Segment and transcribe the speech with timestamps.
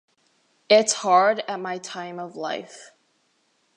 [0.67, 2.89] It's hard at my time of life.